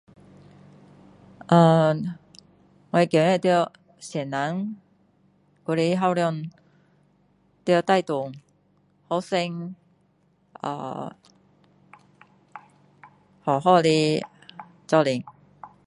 [1.45, 1.91] 啊，
[2.89, 4.17] 我感觉到，老师
[5.63, 6.43] 或者校长
[7.65, 8.33] 要带动
[9.07, 9.75] 学生，
[10.53, 11.15] 啊，
[13.43, 14.25] 好好的
[14.87, 15.23] 同在。